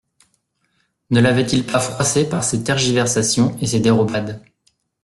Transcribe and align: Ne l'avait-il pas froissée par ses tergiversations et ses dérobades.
Ne 1.11 1.21
l'avait-il 1.21 1.63
pas 1.63 1.79
froissée 1.79 2.27
par 2.27 2.43
ses 2.43 2.63
tergiversations 2.63 3.55
et 3.61 3.67
ses 3.67 3.79
dérobades. 3.79 4.41